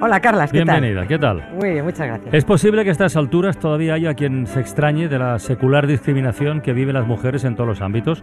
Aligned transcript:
Hola 0.00 0.20
Carlas, 0.20 0.50
¿qué 0.50 0.58
Bienvenida, 0.64 1.06
¿qué 1.06 1.18
tal? 1.18 1.48
Muy 1.54 1.70
bien, 1.70 1.84
muchas 1.84 2.06
gracias. 2.06 2.34
Es 2.34 2.44
posible 2.44 2.82
que 2.82 2.90
a 2.90 2.92
estas 2.92 3.16
alturas 3.16 3.58
todavía 3.58 3.94
haya 3.94 4.14
quien 4.14 4.46
se 4.46 4.60
extrañe 4.60 5.08
de 5.08 5.18
la 5.18 5.38
secular 5.38 5.86
discriminación 5.86 6.60
que 6.60 6.72
viven 6.72 6.94
las 6.94 7.06
mujeres 7.06 7.44
en 7.44 7.54
todos 7.54 7.68
los 7.68 7.80
ámbitos 7.80 8.22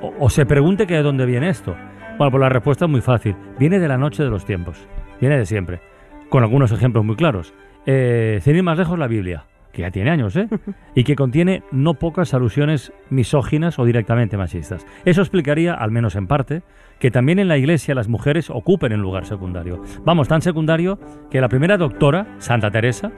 o, 0.00 0.12
o 0.18 0.30
se 0.30 0.46
pregunte 0.46 0.86
que 0.86 0.94
de 0.94 1.02
dónde 1.02 1.26
viene 1.26 1.48
esto. 1.50 1.76
Bueno, 2.18 2.30
pues 2.30 2.40
la 2.40 2.48
respuesta 2.48 2.86
es 2.86 2.90
muy 2.90 3.00
fácil. 3.00 3.36
Viene 3.58 3.78
de 3.78 3.88
la 3.88 3.98
noche 3.98 4.22
de 4.22 4.30
los 4.30 4.44
tiempos. 4.44 4.86
Viene 5.20 5.38
de 5.38 5.46
siempre. 5.46 5.80
Con 6.28 6.42
algunos 6.42 6.72
ejemplos 6.72 7.04
muy 7.04 7.16
claros. 7.16 7.54
Eh, 7.86 8.40
sin 8.42 8.56
ir 8.56 8.62
más 8.62 8.78
lejos, 8.78 8.98
la 8.98 9.06
Biblia 9.06 9.44
que 9.72 9.82
ya 9.82 9.90
tiene 9.90 10.10
años, 10.10 10.36
¿eh? 10.36 10.48
y 10.94 11.04
que 11.04 11.16
contiene 11.16 11.62
no 11.70 11.94
pocas 11.94 12.34
alusiones 12.34 12.92
misóginas 13.08 13.78
o 13.78 13.84
directamente 13.84 14.36
machistas. 14.36 14.86
Eso 15.04 15.20
explicaría, 15.20 15.74
al 15.74 15.90
menos 15.90 16.16
en 16.16 16.26
parte, 16.26 16.62
que 16.98 17.10
también 17.10 17.38
en 17.38 17.48
la 17.48 17.56
Iglesia 17.56 17.94
las 17.94 18.08
mujeres 18.08 18.50
ocupen 18.50 18.92
un 18.92 19.02
lugar 19.02 19.26
secundario. 19.26 19.82
Vamos, 20.04 20.28
tan 20.28 20.42
secundario 20.42 20.98
que 21.30 21.40
la 21.40 21.48
primera 21.48 21.76
doctora, 21.76 22.26
Santa 22.38 22.70
Teresa, 22.70 23.10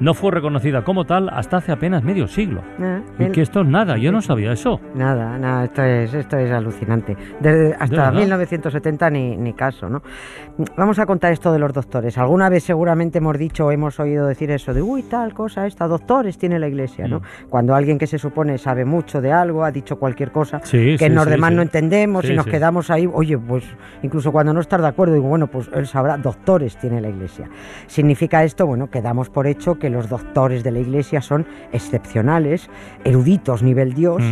no 0.00 0.14
fue 0.14 0.30
reconocida 0.30 0.82
como 0.82 1.04
tal 1.04 1.28
hasta 1.30 1.58
hace 1.58 1.72
apenas 1.72 2.02
medio 2.02 2.26
siglo. 2.26 2.62
Ah, 2.80 3.00
y 3.18 3.30
que 3.30 3.42
esto 3.42 3.60
es 3.60 3.66
nada, 3.66 3.96
yo 3.96 4.12
no 4.12 4.20
sabía 4.20 4.52
eso. 4.52 4.80
Nada, 4.94 5.38
nada, 5.38 5.64
esto 5.64 5.82
es, 5.82 6.14
esto 6.14 6.36
es 6.38 6.50
alucinante. 6.50 7.16
Desde 7.40 7.74
hasta 7.74 7.96
verdad? 7.96 8.12
1970 8.14 9.10
ni, 9.10 9.36
ni 9.36 9.52
caso, 9.52 9.88
¿no? 9.88 10.02
Vamos 10.76 10.98
a 10.98 11.06
contar 11.06 11.32
esto 11.32 11.52
de 11.52 11.58
los 11.58 11.72
doctores. 11.72 12.18
Alguna 12.18 12.48
vez 12.48 12.64
seguramente 12.64 13.18
hemos 13.18 13.38
dicho 13.38 13.66
o 13.66 13.70
hemos 13.70 13.98
oído 14.00 14.26
decir 14.26 14.50
eso 14.50 14.72
de, 14.72 14.82
uy, 14.82 15.02
tal 15.02 15.34
cosa, 15.34 15.66
esta, 15.66 15.86
doctores 15.86 16.38
tiene 16.38 16.58
la 16.58 16.68
iglesia, 16.68 17.06
¿no? 17.06 17.20
Mm. 17.20 17.48
Cuando 17.48 17.74
alguien 17.74 17.98
que 17.98 18.06
se 18.06 18.18
supone 18.18 18.58
sabe 18.58 18.84
mucho 18.84 19.20
de 19.20 19.32
algo 19.32 19.64
ha 19.64 19.70
dicho 19.70 19.98
cualquier 19.98 20.30
cosa 20.30 20.60
Sí, 20.62 20.96
que 20.98 21.08
sí, 21.08 21.08
los 21.08 21.24
sí, 21.24 21.30
demás 21.30 21.52
no 21.52 21.62
entendemos 21.62 22.24
y 22.28 22.34
nos 22.34 22.46
quedamos 22.46 22.90
ahí, 22.90 23.08
oye, 23.12 23.38
pues 23.38 23.64
incluso 24.02 24.32
cuando 24.32 24.52
no 24.52 24.60
estás 24.60 24.80
de 24.80 24.88
acuerdo, 24.88 25.14
digo, 25.14 25.28
bueno, 25.28 25.46
pues 25.46 25.70
él 25.74 25.86
sabrá, 25.86 26.16
doctores 26.16 26.76
tiene 26.76 27.00
la 27.00 27.08
iglesia. 27.08 27.48
Significa 27.86 28.44
esto, 28.44 28.66
bueno, 28.66 28.90
que 28.90 29.02
damos 29.02 29.30
por 29.30 29.46
hecho 29.46 29.78
que 29.78 29.85
los 29.90 30.08
doctores 30.08 30.62
de 30.64 30.70
la 30.72 30.78
iglesia 30.80 31.20
son 31.20 31.46
excepcionales, 31.72 32.68
eruditos 33.04 33.62
nivel 33.62 33.94
Dios. 33.94 34.22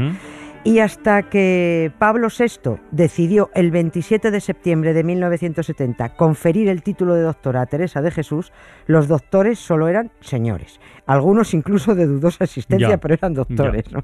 Y 0.67 0.79
hasta 0.79 1.25
que 1.25 1.93
Pablo 1.99 2.29
VI 2.29 2.77
decidió 2.91 3.51
el 3.55 3.71
27 3.71 4.31
de 4.31 4.41
septiembre 4.41 4.95
de 4.95 5.05
1970 5.05 6.17
conferir 6.17 6.71
el 6.71 6.83
título 6.83 7.15
de 7.15 7.21
doctora 7.21 7.61
a 7.61 7.67
Teresa 7.67 8.01
de 8.01 8.11
Jesús, 8.11 8.51
los 8.87 9.07
doctores 9.07 9.59
solo 9.59 9.89
eran 9.89 10.11
señores. 10.21 10.81
Algunos 11.05 11.53
incluso 11.53 11.95
de 11.95 12.07
dudosa 12.07 12.45
existencia, 12.45 12.89
Ya, 12.89 12.97
pero 12.97 13.13
eran 13.13 13.35
doctores. 13.35 13.93
¿no? 13.93 14.01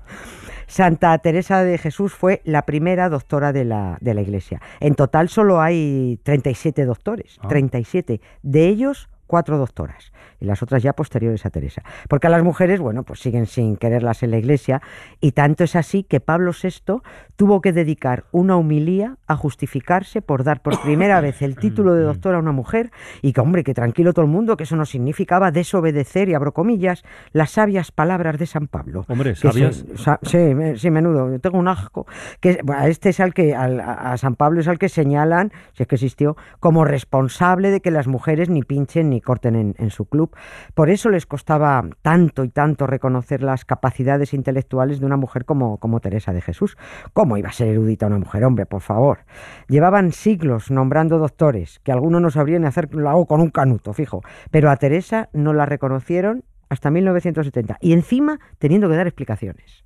Santa 0.67 1.17
Teresa 1.19 1.65
de 1.65 1.79
Jesús 1.79 2.13
fue 2.13 2.43
la 2.45 2.67
primera 2.67 3.09
doctora 3.09 3.55
de 3.55 3.65
la, 3.65 3.97
de 4.03 4.13
la 4.13 4.21
Iglesia. 4.21 4.61
En 4.81 4.95
total 4.95 5.31
solo 5.31 5.63
hay 5.63 6.21
37 6.25 6.85
doctores, 6.85 7.39
Ah. 7.41 7.49
37. 7.49 8.21
De 8.43 8.69
ellos, 8.69 9.09
cuatro 9.31 9.59
doctoras 9.59 10.11
y 10.41 10.45
las 10.45 10.61
otras 10.61 10.83
ya 10.83 10.93
posteriores 10.95 11.47
a 11.47 11.51
Teresa. 11.51 11.83
Porque 12.09 12.27
a 12.27 12.31
las 12.31 12.43
mujeres, 12.43 12.81
bueno, 12.81 13.05
pues 13.05 13.21
siguen 13.21 13.47
sin 13.47 13.77
quererlas 13.77 14.25
en 14.25 14.33
la 14.33 14.39
iglesia 14.39 14.83
y 15.21 15.33
tanto 15.33 15.63
es 15.63 15.77
así 15.77 16.03
que 16.03 16.19
Pablo 16.19 16.51
VI 16.51 17.01
tuvo 17.37 17.61
que 17.61 17.73
dedicar 17.73 18.25
una 18.33 18.57
humilía 18.57 19.17
a 19.29 19.37
justificarse 19.37 20.21
por 20.21 20.43
dar 20.43 20.63
por 20.63 20.81
primera 20.83 21.21
vez 21.21 21.43
el 21.43 21.55
título 21.61 21.95
de 21.95 22.03
doctora 22.03 22.39
a 22.39 22.41
una 22.41 22.51
mujer 22.51 22.91
y 23.23 23.33
que, 23.33 23.41
hombre, 23.41 23.63
que 23.63 23.73
tranquilo 23.73 24.13
todo 24.13 24.25
el 24.25 24.31
mundo, 24.33 24.57
que 24.57 24.65
eso 24.65 24.75
no 24.75 24.85
significaba 24.85 25.53
desobedecer, 25.53 26.29
y 26.29 26.35
abro 26.35 26.53
comillas, 26.53 27.05
las 27.33 27.51
sabias 27.53 27.93
palabras 27.93 28.37
de 28.39 28.47
San 28.47 28.67
Pablo. 28.67 29.05
Hombre, 29.09 29.37
¿sabias? 29.37 29.77
se- 29.77 29.97
sa- 29.97 30.19
sí, 30.23 30.39
me- 30.39 30.77
sí, 30.77 30.91
menudo. 30.91 31.31
Yo 31.31 31.39
tengo 31.39 31.59
un 31.59 31.69
asco. 31.69 32.07
Que, 32.41 32.59
bueno, 32.65 32.83
este 32.87 33.11
es 33.11 33.21
al 33.21 33.33
que, 33.33 33.55
al- 33.55 33.79
a 33.81 34.17
San 34.17 34.35
Pablo 34.35 34.61
es 34.61 34.67
al 34.69 34.79
que 34.79 34.89
señalan, 34.89 35.53
si 35.75 35.85
es 35.85 35.87
que 35.87 35.95
existió, 35.95 36.37
como 36.59 36.85
responsable 36.85 37.71
de 37.71 37.81
que 37.81 37.91
las 37.93 38.09
mujeres 38.09 38.49
ni 38.49 38.63
pinchen 38.63 39.11
ni 39.11 39.20
corten 39.21 39.75
en, 39.77 39.91
su 39.91 40.07
club. 40.07 40.35
Por 40.75 40.91
eso 40.91 41.09
les 41.09 41.27
costaba 41.27 41.83
tanto 42.03 42.45
y 42.45 42.49
tanto 42.49 42.87
reconocer 42.87 43.43
las 43.43 43.65
capacidades 43.65 44.35
intelectuales 44.35 45.01
de 45.01 45.07
una 45.07 45.17
mujer 45.17 45.45
como, 45.45 45.79
como 45.79 46.01
Teresa 46.01 46.33
de 46.33 46.41
Jesús. 46.41 46.77
¿Cómo 47.13 47.37
iba 47.37 47.49
a 47.49 47.53
ser 47.53 47.69
erudita 47.69 48.07
una 48.07 48.19
mujer, 48.19 48.45
hombre, 48.45 48.67
por 48.67 48.81
favor? 48.81 49.21
Llevaban 49.69 50.13
siglos 50.13 50.71
nombrando 50.71 51.19
doctores, 51.19 51.81
que 51.81 51.93
algunos 51.93 52.23
no 52.23 52.31
sabrían 52.31 52.65
hacer 52.65 52.95
lo 52.95 53.09
hago 53.09 53.27
con 53.27 53.41
un 53.41 53.51
canuto, 53.51 53.93
fijo. 53.93 54.23
Pero 54.51 54.71
a 54.71 54.77
Teresa 54.77 55.29
no 55.33 55.53
la 55.53 55.67
reconocieron 55.67 56.45
hasta 56.69 56.91
1970 56.91 57.79
y 57.81 57.93
encima 57.93 58.39
teniendo 58.59 58.89
que 58.89 58.97
dar 58.97 59.07
explicaciones. 59.07 59.85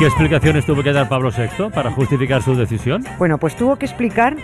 Qué 0.00 0.06
explicaciones 0.06 0.64
tuvo 0.64 0.82
que 0.82 0.94
dar 0.94 1.10
Pablo 1.10 1.30
VI 1.30 1.68
para 1.74 1.90
justificar 1.90 2.40
su 2.42 2.56
decisión? 2.56 3.04
Bueno, 3.18 3.36
pues 3.36 3.54
tuvo 3.54 3.76
que 3.76 3.84
explicar 3.84 4.34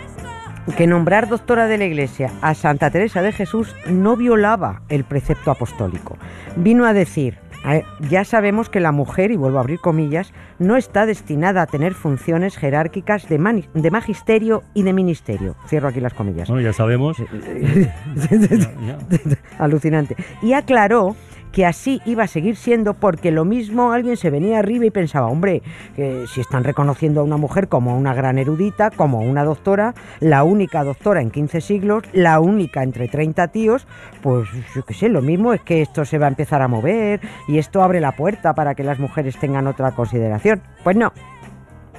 que 0.76 0.86
nombrar 0.86 1.28
doctora 1.28 1.66
de 1.66 1.78
la 1.78 1.86
Iglesia 1.86 2.30
a 2.42 2.52
Santa 2.54 2.90
Teresa 2.90 3.22
de 3.22 3.32
Jesús 3.32 3.74
no 3.88 4.16
violaba 4.16 4.82
el 4.90 5.04
precepto 5.04 5.50
apostólico. 5.50 6.18
Vino 6.56 6.84
a 6.84 6.92
decir, 6.92 7.38
"A- 7.64 7.80
ya 8.10 8.24
sabemos 8.24 8.68
que 8.68 8.80
la 8.80 8.92
mujer, 8.92 9.30
y 9.30 9.36
vuelvo 9.36 9.56
a 9.56 9.60
abrir 9.62 9.80
comillas, 9.80 10.34
no 10.58 10.76
está 10.76 11.06
destinada 11.06 11.62
a 11.62 11.66
tener 11.66 11.94
funciones 11.94 12.58
jerárquicas 12.58 13.26
de, 13.26 13.64
de 13.72 13.90
magisterio 13.90 14.62
y 14.74 14.82
de 14.82 14.92
ministerio. 14.92 15.56
Cierro 15.68 15.88
aquí 15.88 16.00
las 16.00 16.12
comillas. 16.12 16.48
Bueno, 16.48 16.62
ya 16.62 16.74
sabemos. 16.74 17.16
Alucinante. 19.58 20.16
Y 20.42 20.52
aclaró 20.52 21.16
que 21.56 21.64
así 21.64 22.02
iba 22.04 22.24
a 22.24 22.26
seguir 22.26 22.54
siendo 22.54 22.92
porque 22.92 23.30
lo 23.30 23.46
mismo 23.46 23.92
alguien 23.92 24.18
se 24.18 24.28
venía 24.28 24.58
arriba 24.58 24.84
y 24.84 24.90
pensaba, 24.90 25.28
hombre, 25.28 25.62
que 25.94 26.26
si 26.26 26.42
están 26.42 26.64
reconociendo 26.64 27.22
a 27.22 27.24
una 27.24 27.38
mujer 27.38 27.68
como 27.68 27.96
una 27.96 28.12
gran 28.12 28.36
erudita, 28.36 28.90
como 28.90 29.20
una 29.20 29.42
doctora, 29.42 29.94
la 30.20 30.44
única 30.44 30.84
doctora 30.84 31.22
en 31.22 31.30
15 31.30 31.62
siglos, 31.62 32.04
la 32.12 32.40
única 32.40 32.82
entre 32.82 33.08
30 33.08 33.48
tíos, 33.48 33.86
pues 34.22 34.46
yo 34.74 34.82
qué 34.84 34.92
sé, 34.92 35.08
lo 35.08 35.22
mismo 35.22 35.54
es 35.54 35.62
que 35.62 35.80
esto 35.80 36.04
se 36.04 36.18
va 36.18 36.26
a 36.26 36.28
empezar 36.28 36.60
a 36.60 36.68
mover 36.68 37.22
y 37.48 37.56
esto 37.56 37.82
abre 37.82 38.02
la 38.02 38.12
puerta 38.12 38.52
para 38.52 38.74
que 38.74 38.84
las 38.84 38.98
mujeres 38.98 39.38
tengan 39.38 39.66
otra 39.66 39.92
consideración. 39.92 40.60
Pues 40.84 40.94
no, 40.94 41.14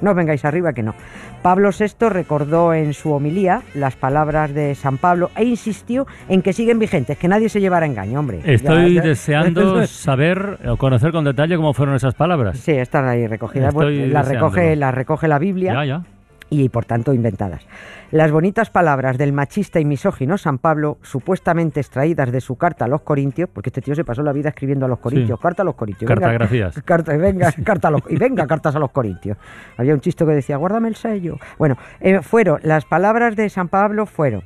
no 0.02 0.13
vengáis 0.13 0.46
arriba 0.46 0.74
que 0.74 0.84
no. 0.84 0.94
Pablo 1.41 1.69
VI 1.78 2.09
recordó 2.09 2.74
en 2.74 2.94
su 2.94 3.12
homilía 3.13 3.62
las 3.74 3.96
palabras 3.96 4.53
de 4.53 4.75
San 4.75 4.97
Pablo 4.97 5.30
e 5.35 5.44
insistió 5.46 6.08
en 6.30 6.41
que 6.41 6.53
siguen 6.53 6.80
vigentes, 6.80 7.18
que 7.18 7.28
nadie 7.28 7.50
se 7.50 7.59
llevara 7.62 7.85
a 7.85 7.90
engaño, 7.90 8.19
hombre. 8.19 8.41
Estoy 8.46 8.96
Ya- 8.96 9.02
ya- 9.03 9.08
deseando 9.09 9.85
saber 9.88 10.58
o 10.68 10.78
conocer 10.78 11.12
con 11.12 11.24
detalle 11.24 11.56
cómo 11.56 11.74
fueron 11.74 11.96
esas 11.96 12.16
palabras. 12.16 12.58
Sí, 12.59 12.72
están 12.72 13.08
ahí 13.08 13.28
recogidas. 13.28 13.69
Estoy 13.74 13.97
Bueno, 14.00 14.13
las 14.13 14.28
recoge, 14.28 14.75
las 14.75 14.94
recoge 14.94 15.28
la 15.28 15.40
Biblia 15.40 15.74
Ya, 15.74 15.85
ya. 15.85 16.02
Y 16.50 16.69
por 16.69 16.85
tanto 16.85 17.13
inventadas. 17.13 17.66
Las 18.12 18.31
bonitas 18.31 18.69
palabras 18.69 19.18
del 19.18 19.34
machista 19.34 19.80
y 19.80 19.85
misógino 19.85 20.38
San 20.38 20.59
Pablo, 20.59 20.97
supuestamente 21.02 21.79
extraídas 21.82 22.32
de 22.32 22.40
su 22.41 22.55
carta 22.55 22.85
a 22.85 22.88
los 22.88 23.02
corintios, 23.02 23.49
porque 23.49 23.70
este 23.70 23.82
tío 23.82 23.96
se 23.96 24.05
pasó 24.05 24.23
la 24.23 24.32
vida 24.32 24.49
escribiendo 24.49 24.85
a 24.85 24.90
los 24.90 24.99
corintios, 24.99 25.40
carta 25.40 25.64
a 25.64 25.66
los 25.66 25.76
corintios. 25.76 26.08
venga, 26.08 26.22
Cartagrafías. 26.22 26.82
Carta, 26.85 27.14
y 27.16 27.17
venga, 27.17 27.52
carta 27.64 27.90
a 27.90 27.91
los- 27.91 28.02
y 28.09 28.16
venga 28.16 28.47
cartas 28.47 28.76
a 28.76 28.79
los 28.79 28.91
corintios. 28.91 29.38
Había 29.78 29.94
un 29.94 29.99
chisto 30.02 30.26
que 30.26 30.34
decía, 30.34 30.55
guárdame 30.58 30.88
el 30.88 30.96
sello. 30.96 31.38
Bueno, 31.58 31.78
eh, 31.99 32.22
fueron, 32.22 32.59
las 32.64 32.85
palabras 32.85 33.35
de 33.35 33.49
San 33.49 33.67
Pablo 33.67 34.05
fueron, 34.05 34.44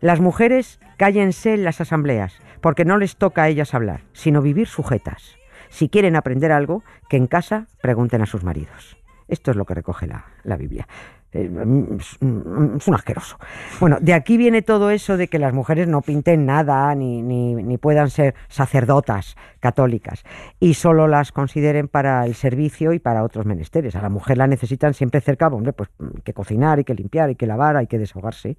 las 0.00 0.20
mujeres 0.20 0.80
cállense 0.96 1.54
en 1.54 1.64
las 1.64 1.80
asambleas, 1.80 2.38
porque 2.62 2.84
no 2.86 2.96
les 2.96 3.16
toca 3.16 3.42
a 3.42 3.48
ellas 3.48 3.74
hablar, 3.74 4.00
sino 4.14 4.40
vivir 4.40 4.66
sujetas. 4.66 5.36
Si 5.68 5.88
quieren 5.90 6.16
aprender 6.16 6.52
algo, 6.52 6.82
que 7.10 7.16
en 7.18 7.26
casa 7.26 7.66
pregunten 7.82 8.22
a 8.22 8.26
sus 8.26 8.44
maridos. 8.44 8.96
Esto 9.28 9.50
es 9.50 9.56
lo 9.56 9.64
que 9.64 9.74
recoge 9.74 10.06
la, 10.06 10.26
la 10.42 10.56
Biblia. 10.56 10.86
Eh, 11.34 11.48
mm, 11.48 11.96
Es 11.98 12.16
un 12.20 12.76
es 12.76 12.88
un 12.88 12.94
asqueroso. 12.94 13.36
Bueno, 13.80 13.98
de 14.00 14.14
aquí 14.14 14.36
viene 14.36 14.62
todo 14.62 14.90
eso 14.90 15.16
de 15.16 15.28
que 15.28 15.38
las 15.38 15.52
mujeres 15.52 15.88
no 15.88 16.00
pinten 16.00 16.46
nada 16.46 16.94
ni, 16.94 17.22
ni, 17.22 17.54
ni 17.54 17.76
puedan 17.76 18.08
ser 18.10 18.34
sacerdotas 18.48 19.36
católicas 19.60 20.24
y 20.60 20.74
solo 20.74 21.08
las 21.08 21.32
consideren 21.32 21.88
para 21.88 22.24
el 22.26 22.34
servicio 22.34 22.92
y 22.92 22.98
para 22.98 23.24
otros 23.24 23.46
menesteres. 23.46 23.96
A 23.96 24.02
la 24.02 24.08
mujer 24.08 24.38
la 24.38 24.46
necesitan 24.46 24.94
siempre 24.94 25.20
cerca, 25.20 25.48
hombre, 25.48 25.72
pues 25.72 25.90
mm, 25.98 26.20
que 26.24 26.32
cocinar, 26.32 26.78
hay 26.78 26.84
que 26.84 26.94
limpiar, 26.94 27.28
hay 27.28 27.34
que 27.34 27.46
lavar, 27.46 27.76
hay 27.76 27.86
que 27.86 27.98
desahogarse. 27.98 28.56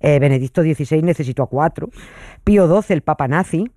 Eh, 0.00 0.18
Benedicto 0.18 0.62
XVI 0.62 1.02
necesitó 1.02 1.42
a 1.42 1.46
cuatro. 1.46 1.90
Pío 2.42 2.66
XII, 2.66 2.94
el 2.94 3.02
papa 3.02 3.28
nazi, 3.28 3.70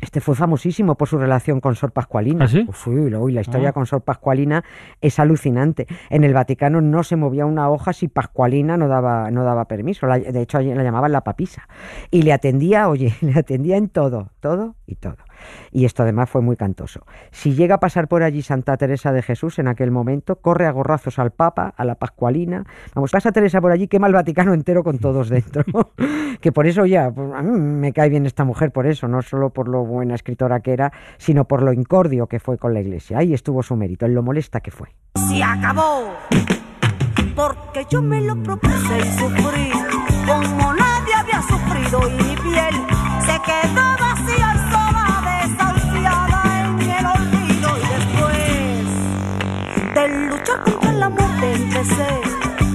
este 0.00 0.20
fue 0.20 0.34
famosísimo 0.34 0.94
por 0.94 1.08
su 1.08 1.18
relación 1.18 1.60
con 1.60 1.74
Sor 1.74 1.92
Pascualina. 1.92 2.44
¿Ah, 2.44 2.48
sí? 2.48 2.64
Uf, 2.68 2.88
uy, 2.88 3.14
uy, 3.14 3.32
la 3.32 3.40
historia 3.40 3.70
Ah. 3.70 3.72
con 3.72 3.86
Sor 3.86 4.02
Pascualina 4.02 4.64
es 5.00 5.18
alucinante. 5.18 5.86
En 6.08 6.24
el 6.24 6.34
Vaticano 6.34 6.80
no 6.80 7.02
se 7.02 7.16
movía 7.16 7.46
una 7.46 7.68
hoja 7.70 7.92
si 7.92 8.08
Pascualina 8.08 8.76
no 8.76 8.88
daba, 8.88 9.30
no 9.30 9.44
daba 9.44 9.66
permiso. 9.66 10.06
La- 10.06 10.18
de 10.18 10.42
hecho, 10.42 10.60
la 10.60 10.82
llamaban 10.82 11.12
la 11.12 11.22
papisa. 11.22 11.68
Y 12.10 12.22
le 12.22 12.32
atendía, 12.32 12.88
oye, 12.88 13.14
le 13.20 13.38
atendía 13.38 13.76
en 13.76 13.88
todo, 13.88 14.30
todo 14.40 14.76
y 14.86 14.96
todo. 14.96 15.16
Y 15.72 15.84
esto 15.84 16.02
además 16.02 16.30
fue 16.30 16.40
muy 16.40 16.56
cantoso. 16.56 17.06
Si 17.30 17.54
llega 17.54 17.76
a 17.76 17.80
pasar 17.80 18.08
por 18.08 18.22
allí 18.22 18.42
Santa 18.42 18.76
Teresa 18.76 19.12
de 19.12 19.22
Jesús 19.22 19.58
en 19.58 19.68
aquel 19.68 19.90
momento, 19.90 20.36
corre 20.36 20.66
a 20.66 20.70
gorrazos 20.70 21.18
al 21.18 21.30
Papa, 21.30 21.72
a 21.76 21.84
la 21.84 21.94
Pascualina. 21.94 22.64
Vamos, 22.94 23.10
pasa 23.10 23.32
Teresa 23.32 23.60
por 23.60 23.72
allí, 23.72 23.88
quema 23.88 24.06
el 24.06 24.12
Vaticano 24.12 24.54
entero 24.54 24.82
con 24.82 24.98
todos 24.98 25.28
dentro. 25.28 25.64
que 26.40 26.52
por 26.52 26.66
eso 26.66 26.86
ya, 26.86 27.10
pues, 27.10 27.44
me 27.44 27.92
cae 27.92 28.08
bien 28.08 28.26
esta 28.26 28.44
mujer 28.44 28.72
por 28.72 28.86
eso, 28.86 29.08
no 29.08 29.22
solo 29.22 29.50
por 29.50 29.68
lo 29.68 29.84
buena 29.84 30.14
escritora 30.14 30.60
que 30.60 30.72
era, 30.72 30.92
sino 31.18 31.44
por 31.44 31.62
lo 31.62 31.72
incordio 31.72 32.26
que 32.26 32.40
fue 32.40 32.58
con 32.58 32.74
la 32.74 32.80
iglesia. 32.80 33.18
Ahí 33.18 33.34
estuvo 33.34 33.62
su 33.62 33.76
mérito, 33.76 34.06
en 34.06 34.14
lo 34.14 34.22
molesta 34.22 34.60
que 34.60 34.70
fue. 34.70 34.88
se 35.28 35.42
acabó. 35.42 36.14
Porque 37.34 37.86
yo 37.88 38.02
me 38.02 38.20
lo 38.20 38.36
propuse 38.42 38.98
y 38.98 39.70
como 40.26 40.74
nadie 40.74 41.14
había 41.14 41.42
sufrido 41.42 42.08
y 42.08 42.12
mi 42.12 42.36
piel 42.36 42.74
se 43.26 43.36
quedó 43.42 43.96
vacía 43.98 44.59
empecé 51.80 52.20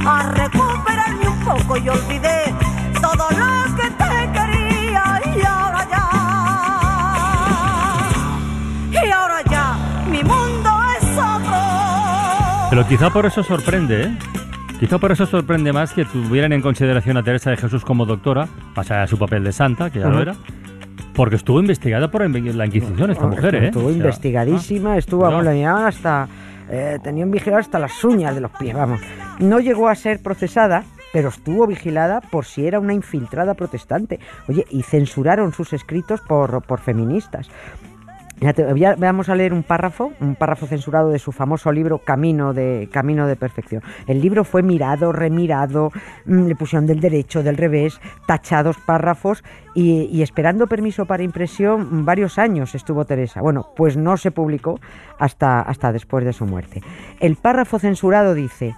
a 0.08 0.24
recuperarme 0.34 1.28
un 1.30 1.40
poco 1.46 1.78
y 1.78 1.90
olvidé 1.90 2.54
todo 3.02 3.28
lo 3.30 3.76
que 3.76 3.90
te 3.92 4.32
quería 4.34 5.22
y 5.36 5.42
ahora 5.46 5.88
ya, 8.92 9.04
y 9.06 9.10
ahora 9.12 9.42
ya, 9.50 9.78
mi 10.10 10.24
mundo 10.24 10.70
es 11.00 11.08
otro. 11.18 11.58
Pero 12.72 12.88
quizá 12.88 13.10
por 13.12 13.26
eso 13.26 13.44
sorprende, 13.44 14.04
¿eh? 14.06 14.18
Quizá 14.80 14.98
por 14.98 15.12
eso 15.12 15.26
sorprende 15.26 15.72
más 15.72 15.94
que 15.94 16.04
tuvieran 16.06 16.52
en 16.54 16.62
consideración 16.62 17.18
a 17.18 17.24
Teresa 17.24 17.50
de 17.52 17.58
Jesús 17.58 17.86
como 17.86 18.06
doctora, 18.06 18.48
más 18.76 18.90
allá 18.92 19.02
de 19.02 19.08
su 19.08 19.18
papel 19.20 19.44
de 19.44 19.52
santa, 19.54 19.90
que 19.90 20.00
ya 20.00 20.08
lo 20.08 20.14
Ujú. 20.14 20.22
era, 20.24 20.36
porque 21.14 21.36
estuvo 21.38 21.60
investigada 21.62 22.10
por 22.12 22.28
la 22.30 22.66
Inquisición 22.66 23.12
esta 23.12 23.28
mujer, 23.28 23.56
¿eh? 23.56 23.66
Estuvo 23.68 23.86
O 23.86 23.90
sea, 23.90 23.98
investigadísima, 23.98 24.98
estuvo, 24.98 25.24
no. 25.26 25.30
vamos, 25.32 25.46
la 25.46 25.52
miraban 25.52 25.86
hasta, 25.86 26.28
eh, 26.70 27.00
tenían 27.04 27.32
vigiladas 27.32 27.66
hasta 27.66 27.80
las 27.80 28.04
uñas 28.04 28.36
de 28.36 28.42
los 28.42 28.52
pies, 28.52 28.76
vamos. 28.76 29.02
No 29.40 29.60
llegó 29.60 29.88
a 29.88 29.96
ser 29.96 30.22
procesada, 30.22 30.84
pero 31.14 31.30
estuvo 31.30 31.68
vigilada 31.68 32.22
por 32.22 32.46
si 32.46 32.68
era 32.68 32.80
una 32.80 32.94
infiltrada 32.94 33.54
protestante. 33.54 34.20
Oye, 34.48 34.66
y 34.70 34.84
censuraron 34.84 35.54
sus 35.54 35.74
escritos 35.74 36.22
por, 36.22 36.62
por 36.64 36.80
feministas. 36.80 37.50
Vamos 38.98 39.30
a 39.30 39.36
leer 39.36 39.54
un 39.54 39.64
párrafo, 39.64 40.14
un 40.20 40.36
párrafo 40.36 40.68
censurado 40.68 41.10
de 41.10 41.20
su 41.20 41.32
famoso 41.32 41.72
libro 41.72 42.00
Camino 42.00 42.54
de, 42.54 42.90
Camino 42.92 43.28
de 43.28 43.36
Perfección. 43.36 43.82
El 44.08 44.22
libro 44.22 44.44
fue 44.44 44.64
mirado, 44.64 45.12
remirado, 45.12 45.92
mm, 46.26 46.46
le 46.48 46.56
pusieron 46.56 46.86
del 46.86 47.00
derecho, 47.00 47.44
del 47.44 47.58
revés, 47.58 48.00
tachados 48.28 48.78
párrafos 48.86 49.44
y, 49.74 50.04
y 50.12 50.22
esperando 50.22 50.68
permiso 50.68 51.06
para 51.06 51.24
impresión 51.24 52.06
varios 52.06 52.38
años 52.38 52.76
estuvo 52.76 53.06
Teresa. 53.06 53.42
Bueno, 53.42 53.68
pues 53.76 53.98
no 53.98 54.18
se 54.18 54.32
publicó 54.32 54.80
hasta, 55.20 55.62
hasta 55.62 55.92
después 55.92 56.26
de 56.26 56.34
su 56.34 56.46
muerte. 56.46 56.82
El 57.20 57.36
párrafo 57.36 57.80
censurado 57.80 58.34
dice, 58.34 58.76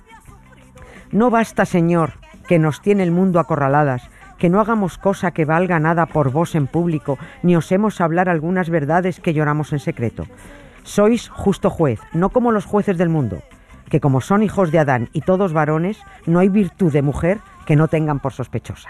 no 1.12 1.30
basta, 1.30 1.66
Señor, 1.66 2.14
que 2.48 2.60
nos 2.60 2.82
tiene 2.82 3.04
el 3.04 3.12
mundo 3.12 3.40
acorraladas, 3.40 4.10
que 4.38 4.50
no 4.50 4.60
hagamos 4.60 4.98
cosa 4.98 5.32
que 5.32 5.46
valga 5.46 5.80
nada 5.80 6.06
por 6.06 6.32
vos 6.32 6.56
en 6.56 6.68
público, 6.68 7.18
ni 7.44 7.56
osemos 7.56 8.02
hablar 8.02 8.30
algunas 8.30 8.70
verdades 8.70 9.20
que 9.20 9.34
lloramos 9.34 9.74
en 9.74 9.80
secreto. 9.80 10.26
Sois 10.84 11.30
justo 11.30 11.70
juez, 11.70 12.00
no 12.14 12.30
como 12.30 12.52
los 12.52 12.66
jueces 12.66 12.98
del 12.98 13.10
mundo, 13.10 13.42
que 13.90 14.00
como 14.00 14.22
son 14.22 14.44
hijos 14.44 14.72
de 14.72 14.80
Adán 14.80 15.10
y 15.14 15.22
todos 15.22 15.54
varones, 15.54 16.00
no 16.26 16.40
hay 16.40 16.50
virtud 16.50 16.92
de 16.92 17.02
mujer 17.02 17.40
que 17.66 17.76
no 17.76 17.88
tengan 17.88 18.20
por 18.20 18.34
sospechosa. 18.34 18.90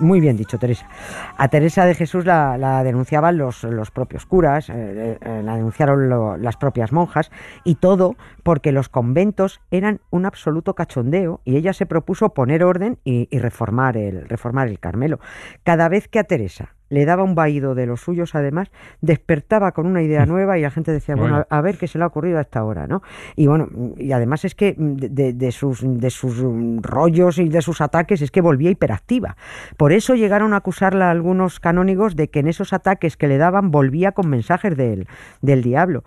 Muy 0.00 0.20
bien 0.20 0.36
dicho, 0.36 0.58
Teresa. 0.58 0.88
A 1.36 1.48
Teresa 1.48 1.84
de 1.84 1.94
Jesús 1.94 2.24
la, 2.24 2.82
denunciaban 2.82 3.36
los, 3.36 3.64
los 3.64 3.90
propios 3.90 4.24
curas, 4.24 4.70
eh, 4.70 5.18
eh, 5.20 5.42
la 5.44 5.56
denunciaron 5.56 6.42
las 6.42 6.56
propias 6.56 6.90
monjas, 6.90 7.30
y 7.64 7.74
todo 7.74 8.16
porque 8.42 8.72
los 8.72 8.88
conventos 8.88 9.60
eran 9.70 10.00
un 10.10 10.24
absoluto 10.24 10.74
cachondeo 10.74 11.40
y 11.44 11.56
ella 11.56 11.74
se 11.74 11.84
propuso 11.84 12.30
poner 12.30 12.64
orden 12.64 12.98
y, 13.04 13.28
y 13.30 13.38
reformar, 13.38 13.98
el, 13.98 14.26
reformar 14.26 14.68
el 14.68 14.80
Carmelo. 14.80 15.20
Cada 15.64 15.88
vez 15.90 16.08
que 16.08 16.18
a 16.18 16.24
Teresa 16.24 16.74
le 16.90 17.06
daba 17.06 17.22
un 17.24 17.34
vaído 17.34 17.74
de 17.74 17.86
los 17.86 18.00
suyos, 18.02 18.34
además, 18.34 18.70
despertaba 19.00 19.72
con 19.72 19.86
una 19.86 20.02
idea 20.02 20.26
nueva 20.26 20.58
y 20.58 20.62
la 20.62 20.70
gente 20.70 20.92
decía, 20.92 21.14
bueno, 21.14 21.36
Bueno. 21.36 21.46
a, 21.48 21.58
a 21.58 21.60
ver 21.62 21.78
qué 21.78 21.86
se 21.86 21.96
le 21.98 22.04
ha 22.04 22.08
ocurrido 22.08 22.36
a 22.38 22.42
esta 22.42 22.62
hora, 22.64 22.86
¿no? 22.86 23.02
Y 23.36 23.46
bueno, 23.46 23.68
y 23.96 24.12
además 24.12 24.44
es 24.44 24.54
que 24.54 24.74
de, 24.76 25.08
de- 25.08 25.32
de 25.32 25.52
sus, 25.52 25.80
de 25.82 26.10
sus 26.10 26.42
mm, 26.42 26.80
rollos 26.82 27.38
y 27.38 27.48
de 27.48 27.62
sus 27.62 27.80
ataques 27.80 28.20
es 28.22 28.30
que 28.30 28.40
volvía 28.40 28.70
hiperactiva. 28.70 29.36
Por 29.76 29.92
eso 29.92 30.14
llegaron 30.14 30.52
a 30.52 30.56
acusarla 30.58 31.10
algunos 31.10 31.60
canónigos 31.60 32.16
de 32.16 32.28
que 32.28 32.40
en 32.40 32.48
esos 32.48 32.72
ataques 32.72 33.16
que 33.16 33.28
le 33.28 33.38
daban 33.38 33.70
volvía 33.70 34.12
con 34.12 34.28
mensajes 34.28 34.76
del, 34.76 35.06
del 35.40 35.62
diablo. 35.62 36.04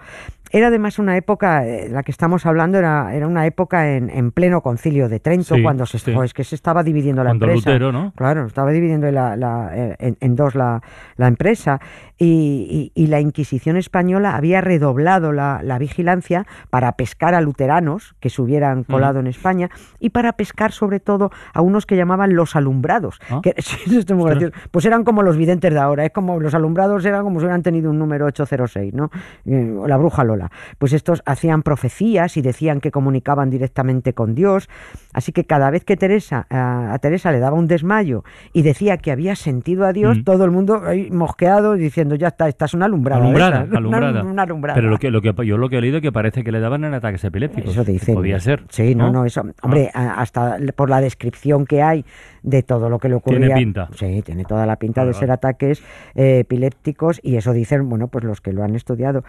Era 0.56 0.68
además 0.68 1.00
una 1.00 1.18
época, 1.18 1.66
eh, 1.66 1.90
la 1.90 2.04
que 2.04 2.12
estamos 2.12 2.46
hablando 2.46 2.78
era, 2.78 3.14
era 3.16 3.28
una 3.28 3.48
época 3.48 3.96
en, 3.96 4.12
en 4.12 4.32
pleno 4.32 4.62
concilio 4.62 5.10
de 5.10 5.20
Trento, 5.20 5.56
Sí, 5.56 5.64
cuando 5.64 5.88
se, 5.88 5.98
sí. 5.98 6.14
jo, 6.14 6.24
es 6.24 6.32
que 6.34 6.44
se 6.44 6.54
estaba 6.54 6.84
dividiendo 6.84 7.24
la 7.24 7.32
Cuando 7.32 7.46
empresa. 7.48 7.70
Lutero, 7.72 7.92
¿no? 7.92 8.14
Claro, 8.16 8.46
estaba 8.46 8.72
dividiendo 8.72 9.10
la- 9.12 9.36
la- 9.36 9.72
eh, 9.74 9.96
en, 9.98 10.16
en 10.22 10.36
dos 10.36 10.54
la, 10.54 10.84
la 11.18 11.26
empresa 11.28 11.82
y, 12.20 12.92
y- 12.96 13.04
y 13.04 13.08
la 13.08 13.20
Inquisición 13.20 13.78
española 13.78 14.36
había 14.36 14.62
redoblado 14.62 15.32
la, 15.32 15.62
la 15.64 15.80
vigilancia 15.80 16.46
para 16.70 16.92
pescar 16.92 17.34
a 17.34 17.42
luteranos 17.42 18.16
que 18.20 18.30
se 18.30 18.40
hubieran 18.42 18.84
colado 18.84 19.20
en 19.20 19.26
España 19.26 19.70
y 20.00 20.12
para 20.12 20.34
pescar 20.34 20.72
sobre 20.72 21.00
todo 21.00 21.32
a 21.56 21.62
unos 21.62 21.88
que 21.88 21.96
llamaban 21.98 22.36
los 22.36 22.56
alumbrados. 22.56 23.20
Ah. 23.28 23.40
que- 23.42 23.56
sí, 23.60 23.98
esto 23.98 24.14
es 24.14 24.20
muy 24.20 24.30
Ostras. 24.32 24.40
gracioso. 24.52 24.70
Pues 24.70 24.86
eran 24.86 25.04
como 25.04 25.24
los 25.24 25.36
videntes 25.36 25.74
de 25.74 25.80
ahora, 25.80 26.06
es 26.06 26.12
como 26.12 26.40
los 26.40 26.54
alumbrados 26.54 27.04
eran 27.06 27.24
como 27.24 27.40
si 27.40 27.46
hubieran 27.46 27.64
tenido 27.64 27.90
un 27.90 27.98
número 27.98 28.28
806, 28.28 28.94
¿no? 28.94 29.10
Eh, 29.48 29.76
la 29.88 29.98
bruja 29.98 30.24
Lola. 30.24 30.43
Pues 30.78 30.94
estos 30.94 31.22
hacían 31.26 31.64
profecías 31.64 32.38
y 32.38 32.42
decían 32.42 32.80
que 32.82 32.92
comunicaban 32.92 33.50
directamente 33.50 34.14
con 34.14 34.36
Dios. 34.36 34.70
Así 35.14 35.32
que 35.32 35.46
cada 35.46 35.70
vez 35.70 35.84
que 35.86 35.98
Teresa, 35.98 36.46
a, 36.50 36.94
a 36.94 37.00
Teresa 37.00 37.32
le 37.32 37.40
daba 37.40 37.58
un 37.58 37.68
desmayo 37.68 38.24
y 38.54 38.62
decía 38.64 38.98
que 38.98 39.12
había 39.12 39.36
sentido 39.36 39.86
a 39.86 39.94
Dios, 39.94 40.20
Mm. 40.20 40.24
todo 40.24 40.46
el 40.46 40.52
mundo 40.52 40.82
ahí 40.86 41.10
mosqueado 41.12 41.74
diciendo, 41.74 42.16
ya 42.16 42.28
está, 42.30 42.48
esta 42.48 42.66
es 42.66 42.74
una 42.74 42.86
alumbrada. 42.86 43.22
Alumbrada, 43.22 43.64
esa, 43.64 43.66
una- 43.70 43.78
alumbrada. 43.78 44.24
Una, 44.24 44.44
alumbrada. 44.44 44.76
Pero 44.76 44.90
lo 44.90 44.98
que, 44.98 45.12
lo 45.12 45.22
que, 45.22 45.34
yo 45.46 45.58
lo 45.58 45.70
que 45.70 45.78
he 45.78 45.82
leído 45.82 45.98
es 45.98 46.02
que 46.02 46.12
parece 46.12 46.44
que 46.44 46.52
le 46.52 46.60
daban 46.60 46.84
en 46.84 46.94
ataques 46.94 47.24
epilépticos. 47.24 47.72
Eso 47.72 47.84
dicen. 47.84 48.16
Podía 48.16 48.40
ser. 48.40 48.64
Sí, 48.70 48.96
no, 48.96 49.12
no, 49.12 49.26
eso. 49.26 49.44
Hombre, 49.62 49.90
a- 49.94 50.16
hasta 50.22 50.58
por 50.76 50.90
la 50.90 51.02
descripción 51.02 51.66
que 51.66 51.82
hay 51.82 52.06
de 52.42 52.64
todo 52.64 52.90
lo 52.90 53.00
que 53.00 53.10
le 53.10 53.16
ocurría. 53.16 53.40
Tiene 53.40 53.56
pinta. 53.56 53.88
Sí, 53.96 54.22
tiene 54.26 54.44
toda 54.46 54.66
la 54.66 54.76
pinta 54.76 55.06
de 55.06 55.14
ser 55.14 55.32
ataques 55.32 55.82
eh, 56.16 56.40
epilépticos 56.40 57.20
y 57.24 57.38
eso 57.38 57.54
dicen, 57.54 57.88
bueno, 57.90 58.08
pues 58.08 58.24
los 58.26 58.42
que 58.42 58.52
lo 58.54 58.64
han 58.64 58.76
estudiado. 58.76 59.24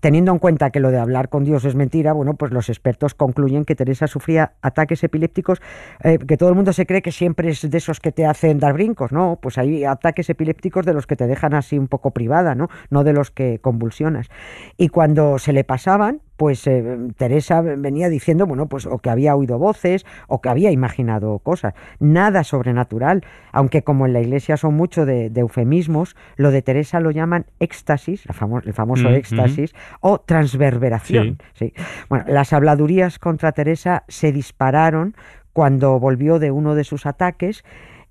Teniendo 0.00 0.32
en 0.32 0.38
cuenta 0.38 0.70
que 0.70 0.80
lo 0.80 0.90
de 0.90 0.98
hablar 0.98 1.28
con 1.28 1.44
Dios 1.44 1.64
es 1.64 1.74
mentira, 1.74 2.12
bueno, 2.12 2.34
pues 2.34 2.52
los 2.52 2.68
expertos 2.68 3.14
concluyen 3.14 3.64
que 3.64 3.74
Teresa 3.74 4.06
sufría 4.06 4.52
ataques 4.62 5.02
epilépticos, 5.04 5.60
eh, 6.02 6.18
que 6.18 6.36
todo 6.36 6.48
el 6.48 6.54
mundo 6.54 6.72
se 6.72 6.86
cree 6.86 7.02
que 7.02 7.12
siempre 7.12 7.50
es 7.50 7.68
de 7.68 7.78
esos 7.78 8.00
que 8.00 8.12
te 8.12 8.26
hacen 8.26 8.58
dar 8.58 8.72
brincos, 8.74 9.12
¿no? 9.12 9.38
Pues 9.40 9.58
hay 9.58 9.84
ataques 9.84 10.28
epilépticos 10.30 10.84
de 10.84 10.94
los 10.94 11.06
que 11.06 11.16
te 11.16 11.26
dejan 11.26 11.54
así 11.54 11.78
un 11.78 11.88
poco 11.88 12.10
privada, 12.10 12.54
¿no? 12.54 12.68
No 12.90 13.04
de 13.04 13.12
los 13.12 13.30
que 13.30 13.58
convulsionas. 13.60 14.28
Y 14.76 14.88
cuando 14.88 15.38
se 15.38 15.52
le 15.52 15.64
pasaban, 15.64 16.20
pues 16.36 16.66
eh, 16.66 16.98
Teresa 17.16 17.60
venía 17.62 18.08
diciendo, 18.08 18.46
bueno, 18.46 18.66
pues 18.66 18.84
o 18.86 18.98
que 18.98 19.08
había 19.10 19.34
oído 19.34 19.58
voces 19.58 20.04
o 20.28 20.40
que 20.40 20.48
había 20.48 20.70
imaginado 20.70 21.38
cosas. 21.38 21.74
Nada 21.98 22.44
sobrenatural, 22.44 23.24
aunque 23.52 23.82
como 23.82 24.06
en 24.06 24.12
la 24.12 24.20
iglesia 24.20 24.56
son 24.56 24.74
mucho 24.74 25.06
de, 25.06 25.30
de 25.30 25.40
eufemismos, 25.40 26.14
lo 26.36 26.50
de 26.50 26.60
Teresa 26.62 27.00
lo 27.00 27.10
llaman 27.10 27.46
éxtasis, 27.58 28.26
la 28.26 28.34
famo- 28.34 28.62
el 28.64 28.72
famoso 28.74 29.08
Mm, 29.10 29.14
éxtasis, 29.14 29.74
o 30.00 30.18
transverberación. 30.20 31.38
sí. 31.54 31.72
Bueno, 32.08 32.24
las 32.28 32.52
habladurías 32.52 33.18
contra 33.18 33.52
Teresa 33.52 34.04
se 34.08 34.32
dispararon 34.32 35.14
cuando 35.52 35.98
volvió 35.98 36.38
de 36.38 36.50
uno 36.50 36.74
de 36.74 36.84
sus 36.84 37.06
ataques 37.06 37.64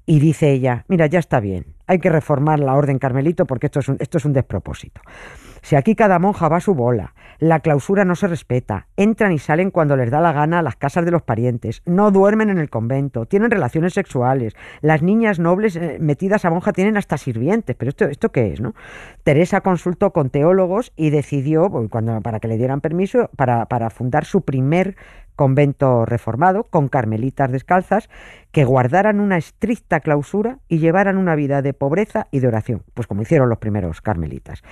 y 0.07 0.19
dice 0.19 0.51
ella, 0.51 0.85
mira, 0.87 1.05
ya 1.07 1.19
está 1.19 1.39
bien, 1.39 1.65
hay 1.87 1.99
que 1.99 2.09
reformar 2.09 2.59
la 2.59 2.73
orden 2.75 2.99
carmelito 2.99 3.45
porque 3.45 3.67
esto 3.67 3.79
es 3.79 3.89
un, 3.89 3.97
esto 3.99 4.17
es 4.17 4.25
un 4.25 4.33
despropósito. 4.33 5.01
Si 5.61 5.75
aquí 5.75 5.95
cada 5.95 6.19
monja 6.19 6.47
va 6.47 6.57
a 6.57 6.61
su 6.61 6.75
bola, 6.75 7.13
La 7.39 7.59
clausura 7.59 8.05
no 8.05 8.15
se 8.15 8.27
respeta. 8.27 8.87
Entran 8.97 9.31
y 9.31 9.39
salen 9.39 9.71
cuando 9.71 9.95
les 9.95 10.11
da 10.11 10.21
la 10.21 10.31
gana 10.31 10.59
a 10.59 10.61
las 10.61 10.75
casas 10.75 11.05
de 11.05 11.11
los 11.11 11.21
parientes. 11.21 11.81
No 11.85 12.11
duermen 12.11 12.49
en 12.49 12.57
el 12.57 12.69
convento. 12.69 13.25
Tienen 13.25 13.51
relaciones 13.51 13.93
sexuales. 13.93 14.53
Las 14.81 15.01
niñas 15.01 15.39
nobles 15.39 15.75
eh, 15.75 15.97
metidas 15.99 16.45
a 16.45 16.49
monja 16.49 16.73
tienen 16.73 16.97
hasta 16.97 17.17
sirvientes. 17.17 17.75
Pero 17.75 17.89
esto, 17.89 18.05
¿esto 18.05 18.31
qué 18.31 18.53
es, 18.53 18.61
no? 18.61 18.73
Teresa 19.23 19.61
consultó 19.61 20.11
con 20.11 20.29
teólogos 20.29 20.93
y 20.95 21.09
decidió, 21.09 21.69
pues, 21.69 21.89
cuando, 21.89 22.21
para 22.21 22.39
que 22.39 22.47
le 22.47 22.57
dieran 22.57 22.81
permiso, 22.81 23.29
para, 23.35 23.65
para 23.65 23.89
fundar 23.89 24.25
su 24.25 24.41
primer 24.41 24.95
convento 25.35 26.05
reformado 26.05 26.63
con 26.63 26.87
carmelitas 26.87 27.51
descalzas 27.51 28.09
que 28.51 28.63
guardaran 28.63 29.19
una 29.19 29.37
estricta 29.37 29.99
clausura 29.99 30.59
y 30.69 30.79
llevaran 30.79 31.17
una 31.17 31.35
vida 31.35 31.61
de 31.61 31.73
pobreza 31.73 32.27
y 32.31 32.39
de 32.39 32.47
oración, 32.47 32.83
pues 32.93 33.05
como 33.05 33.21
hicieron 33.21 33.49
los 33.49 33.59
primeros 33.59 34.01
carmelitas. 34.01 34.63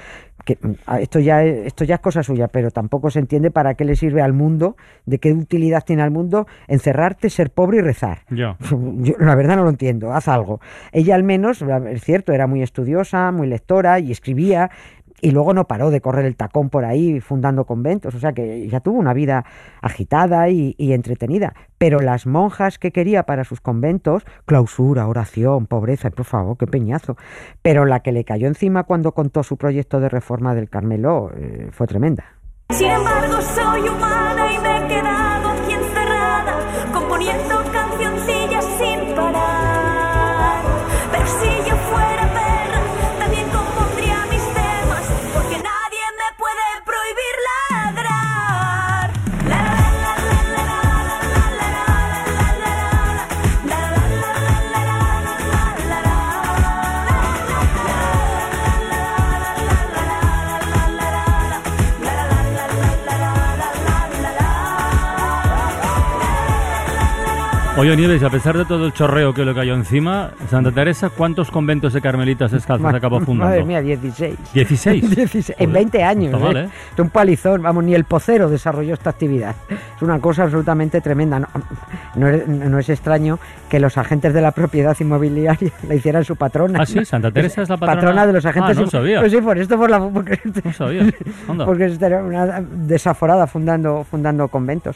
Que, 0.46 0.58
mm, 0.62 0.72
a- 0.88 1.00
esto, 1.00 1.20
ya, 1.20 1.44
es- 1.44 1.68
esto 1.68 1.84
ya 1.86 1.96
es 1.96 2.02
cosa 2.02 2.22
suya, 2.24 2.48
pero 2.50 2.70
tampoco 2.72 3.10
se 3.10 3.20
entiende 3.20 3.50
para 3.52 3.76
qué 3.76 3.86
le 3.86 3.96
sirve 3.96 4.22
al 4.22 4.34
mundo, 4.34 4.76
de 5.06 5.20
qué 5.20 5.32
utilidad 5.32 5.84
tiene 5.86 6.02
al 6.02 6.12
mundo 6.12 6.48
encerrarte, 6.68 7.30
ser 7.30 7.50
pobre 7.50 7.78
y 7.78 7.82
rezar. 7.82 8.20
Yo 8.70 9.14
la 9.20 9.36
verdad 9.36 9.56
no 9.56 9.64
lo 9.64 9.70
entiendo, 9.70 10.12
haz 10.14 10.28
algo. 10.28 10.60
Ella 10.92 11.16
al 11.16 11.24
menos, 11.24 11.62
es 11.62 12.04
cierto, 12.04 12.34
era 12.34 12.48
muy 12.48 12.62
estudiosa, 12.62 13.32
muy 13.32 13.48
lectora 13.48 14.00
y 14.00 14.12
escribía 14.12 14.70
y 15.24 15.32
luego 15.32 15.54
no 15.54 15.68
paró 15.68 15.90
de 15.90 16.02
correr 16.02 16.26
el 16.26 16.36
tacón 16.36 16.70
por 16.70 16.84
ahí 16.84 17.22
fundando 17.22 17.64
conventos, 17.64 18.14
o 18.14 18.20
sea 18.20 18.34
que 18.34 18.68
ya 18.68 18.82
tuvo 18.82 19.00
una 19.00 19.14
vida 19.14 19.46
agitada 19.82 20.50
y, 20.50 20.76
entretenida. 20.78 21.54
Pero 21.78 22.00
las 22.00 22.28
monjas 22.28 22.78
que 22.78 22.92
quería 22.92 23.24
para 23.24 23.46
sus 23.46 23.62
conventos, 23.62 24.26
clausura, 24.46 25.08
oración, 25.08 25.66
pobreza, 25.66 26.10
por 26.10 26.26
favor, 26.26 26.58
qué 26.58 26.68
peñazo. 26.68 27.16
Pero 27.62 27.86
la 27.86 28.02
que 28.02 28.12
le 28.12 28.26
cayó 28.26 28.48
encima 28.48 28.84
cuando 28.84 29.14
contó 29.14 29.44
su 29.44 29.56
proyecto 29.56 30.02
de 30.02 30.10
reforma 30.10 30.54
del 30.56 30.70
Carmelo 30.70 31.32
eh, 31.36 31.70
fue 31.72 31.88
tremenda. 31.88 32.26
Sin 32.72 32.90
embargo, 32.90 33.42
soy 33.42 33.88
humana 33.88 34.54
y 34.54 34.60
me 34.60 34.78
he 34.78 34.88
quedado 34.90 35.50
aquí 35.52 35.72
encerrada, 35.72 36.58
componiendo 36.92 37.64
Oye, 67.76 67.98
Nieves, 67.98 68.22
a 68.22 68.30
pesar 68.30 68.56
de 68.56 68.66
todo 68.66 68.86
el 68.86 68.94
chorreo 68.94 69.34
que 69.34 69.44
le 69.44 69.56
cayó 69.56 69.74
encima, 69.74 70.30
Santa 70.48 70.72
Teresa, 70.72 71.10
¿cuántos 71.10 71.50
conventos 71.50 71.92
de 71.94 72.02
carmelitas 72.02 72.52
descalzas 72.52 72.94
acabó 72.94 73.20
fundando? 73.20 73.50
Madre 73.50 73.66
mía, 73.66 73.82
16. 73.82 74.38
16. 74.54 75.10
16, 75.10 75.50
en 75.50 75.56
Joder, 75.56 75.70
20 75.74 76.04
años. 76.04 76.34
está 76.34 76.38
mal, 76.46 76.58
¿eh? 76.58 76.66
¿eh? 76.66 76.70
Es 76.94 77.00
un 77.00 77.10
palizón, 77.10 77.64
vamos, 77.64 77.84
ni 77.84 77.96
el 77.96 78.04
pocero 78.04 78.48
desarrolló 78.48 78.94
esta 78.94 79.10
actividad. 79.10 79.56
Es 79.70 80.02
una 80.04 80.20
cosa 80.20 80.44
absolutamente 80.44 81.02
tremenda. 81.02 81.40
No, 81.40 81.48
no 82.16 82.28
es, 82.30 82.48
no 82.48 82.78
es 82.78 82.90
extraño 82.90 83.40
que 83.70 83.80
los 83.80 83.98
agentes 83.98 84.36
de 84.36 84.42
la 84.42 84.52
propiedad 84.52 84.96
inmobiliaria 85.00 85.72
la 85.88 85.96
hicieran 85.96 86.24
su 86.24 86.36
patrona. 86.36 86.78
Ah, 86.80 86.86
sí, 86.86 87.04
Santa 87.04 87.32
Teresa 87.32 87.64
es 87.64 87.70
la 87.70 87.78
patrona. 87.78 88.28
de 88.28 88.34
los 88.34 88.46
agentes 88.46 88.78
Ah, 88.78 88.82
no 88.82 88.88
sabía. 88.88 89.20
Pues 89.20 89.32
sí, 89.32 89.42
por 89.42 89.58
esto, 89.58 89.78
por 89.78 89.90
la. 89.90 90.00
Porque, 90.00 90.40
No 90.64 90.74
sabía. 90.74 91.12
Anda. 91.50 91.66
porque 91.66 91.86
era 91.86 92.24
una 92.24 92.62
desaforada 92.62 93.48
fundando, 93.48 94.04
fundando 94.04 94.48
conventos. 94.48 94.96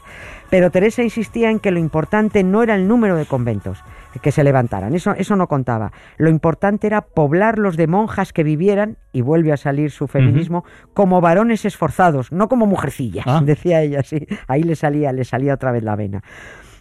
Pero 0.51 0.69
Teresa 0.69 1.01
insistía 1.01 1.49
en 1.49 1.59
que 1.59 1.71
lo 1.71 1.79
importante 1.79 2.43
no 2.43 2.61
era 2.61 2.66
el 2.75 2.87
número 2.87 3.15
de 3.15 3.25
conventos 3.25 3.83
que 4.21 4.31
se 4.31 4.43
levantaran, 4.43 4.95
eso, 4.95 5.13
eso 5.13 5.35
no 5.35 5.47
contaba. 5.47 5.91
Lo 6.17 6.29
importante 6.29 6.87
era 6.87 7.01
poblarlos 7.01 7.77
de 7.77 7.85
monjas 7.87 8.33
que 8.33 8.43
vivieran, 8.43 8.97
y 9.13 9.21
vuelve 9.21 9.51
a 9.53 9.57
salir 9.57 9.91
su 9.91 10.07
feminismo, 10.07 10.63
como 10.93 11.21
varones 11.21 11.65
esforzados, 11.65 12.31
no 12.31 12.47
como 12.47 12.65
mujercillas, 12.65 13.25
Ah. 13.27 13.41
decía 13.43 13.81
ella, 13.81 14.01
sí. 14.03 14.25
Ahí 14.47 14.63
le 14.63 14.75
salía, 14.75 15.11
le 15.11 15.23
salía 15.23 15.53
otra 15.53 15.71
vez 15.71 15.83
la 15.83 15.95
vena. 15.95 16.23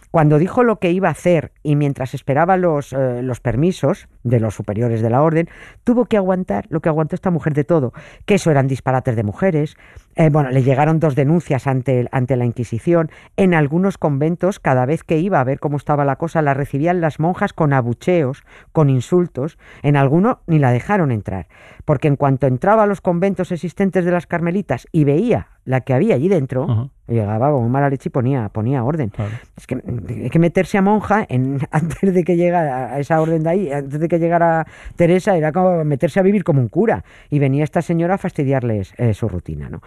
Cuando 0.09 0.37
dijo 0.39 0.63
lo 0.63 0.79
que 0.79 0.91
iba 0.91 1.09
a 1.09 1.11
hacer 1.11 1.51
y 1.63 1.75
mientras 1.75 2.13
esperaba 2.13 2.57
los, 2.57 2.93
eh, 2.93 3.21
los 3.21 3.39
permisos 3.39 4.07
de 4.27 4.39
los 4.39 4.55
superiores 4.55 5.01
de 5.01 5.09
la 5.09 5.21
orden, 5.21 5.49
tuvo 5.83 6.05
que 6.05 6.17
aguantar 6.17 6.65
lo 6.69 6.79
que 6.81 6.89
aguantó 6.89 7.15
esta 7.15 7.31
mujer 7.31 7.53
de 7.53 7.63
todo, 7.63 7.93
que 8.25 8.35
eso 8.35 8.51
eran 8.51 8.67
disparates 8.67 9.15
de 9.15 9.23
mujeres. 9.23 9.77
Eh, 10.15 10.29
bueno, 10.29 10.49
le 10.49 10.63
llegaron 10.63 10.99
dos 10.99 11.15
denuncias 11.15 11.67
ante, 11.67 12.07
ante 12.11 12.35
la 12.35 12.45
Inquisición. 12.45 13.09
En 13.35 13.53
algunos 13.53 13.97
conventos, 13.97 14.59
cada 14.59 14.85
vez 14.85 15.03
que 15.03 15.19
iba 15.19 15.39
a 15.39 15.43
ver 15.43 15.59
cómo 15.59 15.77
estaba 15.77 16.05
la 16.05 16.15
cosa, 16.15 16.41
la 16.41 16.53
recibían 16.53 17.01
las 17.01 17.19
monjas 17.19 17.53
con 17.53 17.73
abucheos, 17.73 18.43
con 18.71 18.89
insultos. 18.89 19.57
En 19.83 19.95
alguno 19.95 20.39
ni 20.47 20.59
la 20.59 20.71
dejaron 20.71 21.11
entrar, 21.11 21.47
porque 21.85 22.07
en 22.07 22.15
cuanto 22.15 22.47
entraba 22.47 22.83
a 22.83 22.87
los 22.87 23.01
conventos 23.01 23.51
existentes 23.51 24.05
de 24.05 24.11
las 24.11 24.27
carmelitas 24.27 24.87
y 24.91 25.03
veía 25.03 25.47
la 25.67 25.81
que 25.81 25.93
había 25.93 26.15
allí 26.15 26.29
dentro, 26.29 26.89
llegaba 27.07 27.51
como 27.51 27.67
mala 27.67 27.89
leche 27.89 28.07
y 28.07 28.11
ponía, 28.11 28.47
ponía 28.49 28.85
orden. 28.85 29.09
Claro. 29.09 29.31
Es 29.57 29.67
que 29.67 29.75
hay 29.75 30.29
que 30.29 30.39
meterse 30.39 30.77
a 30.77 30.81
monja 30.81 31.25
en, 31.27 31.59
antes 31.71 32.13
de 32.13 32.23
que 32.23 32.37
llegara 32.37 32.93
a 32.93 32.99
esa 32.99 33.19
orden 33.19 33.43
de 33.43 33.49
ahí, 33.49 33.71
antes 33.71 33.99
de 33.99 34.07
que 34.07 34.16
llegara 34.19 34.65
Teresa, 34.95 35.35
era 35.37 35.51
como 35.51 35.83
meterse 35.83 36.19
a 36.19 36.23
vivir 36.23 36.43
como 36.43 36.61
un 36.61 36.67
cura. 36.69 37.03
Y 37.29 37.39
venía 37.39 37.63
esta 37.63 37.81
señora 37.81 38.15
a 38.15 38.17
fastidiarles 38.17 38.93
eh, 38.97 39.13
su 39.13 39.27
rutina. 39.29 39.69
¿no? 39.69 39.81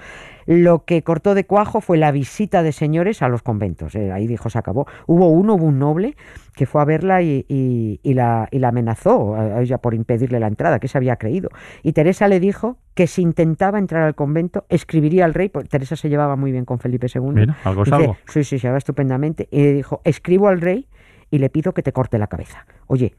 Lo 0.47 0.85
que 0.85 1.03
cortó 1.03 1.35
de 1.35 1.45
cuajo 1.45 1.81
fue 1.81 1.99
la 1.99 2.11
visita 2.13 2.63
de 2.63 2.73
señores 2.73 3.23
a 3.23 3.29
los 3.29 3.43
conventos. 3.43 3.95
eh, 3.95 4.11
ahí 4.13 4.27
dijo, 4.27 4.51
se 4.51 4.59
acabó. 4.59 4.87
Hubo 5.07 5.29
uno, 5.29 5.55
hubo 5.55 5.67
un 5.67 5.79
noble 5.79 6.17
que 6.55 6.67
fue 6.67 6.83
a 6.83 6.85
verla 6.85 7.23
y, 7.23 7.45
y- 7.49 8.01
y 8.03 8.15
la, 8.15 8.49
y 8.51 8.59
la 8.59 8.69
amenazó 8.69 9.35
a 9.35 9.63
ella 9.63 9.79
por 9.79 9.95
impedirle 9.95 10.41
la 10.41 10.47
entrada, 10.49 10.79
que 10.81 10.89
se 10.89 10.99
había 10.99 11.17
creído. 11.17 11.49
Y 11.83 11.93
Teresa 11.93 12.29
le 12.29 12.41
dijo 12.41 12.77
que 12.95 13.07
si 13.07 13.23
intentaba 13.23 13.79
entrar 13.79 14.03
al 14.03 14.15
convento, 14.15 14.65
escribiría 14.69 15.25
al 15.25 15.33
rey, 15.35 15.49
porque 15.49 15.69
Teresa 15.69 15.97
se 15.97 16.09
llevaba 16.09 16.37
muy 16.37 16.53
bien 16.53 16.65
con 16.65 16.79
Felipe 16.79 17.07
II. 17.15 17.21
Mira, 17.33 17.57
algo 17.65 17.85
es 17.85 17.93
algo. 17.93 18.17
Sí, 18.27 18.45
sí, 18.45 18.59
se 18.59 18.59
llevaba 18.59 18.79
estupendamente. 18.79 19.49
Y 19.51 19.63
le 19.63 19.73
dijo, 19.73 20.01
escribo 20.05 20.49
al 20.49 20.61
rey 20.61 20.89
y 21.31 21.39
le 21.39 21.49
pido 21.49 21.73
que 21.73 21.83
te 21.83 21.93
corte 21.93 22.19
la 22.19 22.27
cabeza. 22.27 22.67
Oye, 22.89 23.15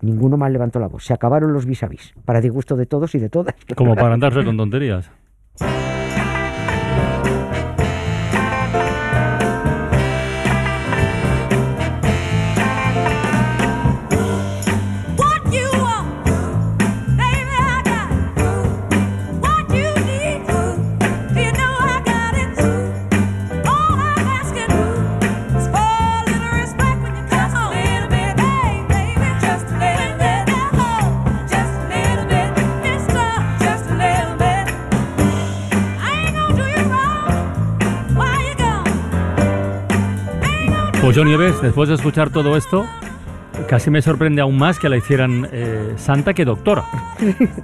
ninguno 0.00 0.36
más 0.36 0.50
levantó 0.50 0.78
la 0.78 0.88
voz. 0.88 1.04
Se 1.04 1.12
acabaron 1.12 1.52
los 1.52 1.66
vis 1.66 1.82
a 1.82 1.88
vis, 1.88 2.14
para 2.24 2.40
disgusto 2.40 2.76
de 2.76 2.86
todos 2.86 3.14
y 3.14 3.18
de 3.18 3.28
todas. 3.28 3.54
Como 3.74 3.94
para 3.94 4.14
andarse 4.14 4.44
con 4.44 4.56
tonterías. 4.56 5.10
Pues 41.06 41.14
yo, 41.14 41.24
Nieves, 41.24 41.62
después 41.62 41.88
de 41.88 41.94
escuchar 41.94 42.30
todo 42.30 42.56
esto, 42.56 42.84
casi 43.68 43.90
me 43.90 44.02
sorprende 44.02 44.42
aún 44.42 44.58
más 44.58 44.80
que 44.80 44.88
la 44.88 44.96
hicieran 44.96 45.46
eh, 45.52 45.92
santa 45.96 46.34
que 46.34 46.44
doctora. 46.44 46.82